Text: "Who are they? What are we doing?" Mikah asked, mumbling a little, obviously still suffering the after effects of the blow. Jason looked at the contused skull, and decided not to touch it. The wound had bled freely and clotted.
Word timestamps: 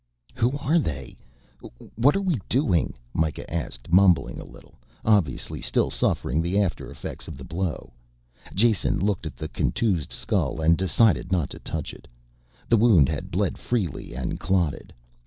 "Who 0.33 0.57
are 0.57 0.79
they? 0.79 1.19
What 1.93 2.15
are 2.15 2.23
we 2.23 2.39
doing?" 2.49 2.95
Mikah 3.13 3.45
asked, 3.53 3.93
mumbling 3.93 4.39
a 4.39 4.43
little, 4.43 4.79
obviously 5.05 5.61
still 5.61 5.91
suffering 5.91 6.41
the 6.41 6.59
after 6.59 6.89
effects 6.89 7.27
of 7.27 7.37
the 7.37 7.43
blow. 7.43 7.93
Jason 8.55 8.99
looked 8.99 9.27
at 9.27 9.37
the 9.37 9.47
contused 9.47 10.11
skull, 10.11 10.59
and 10.59 10.75
decided 10.75 11.31
not 11.31 11.51
to 11.51 11.59
touch 11.59 11.93
it. 11.93 12.07
The 12.67 12.77
wound 12.77 13.09
had 13.09 13.29
bled 13.29 13.59
freely 13.59 14.15
and 14.15 14.39
clotted. 14.39 14.91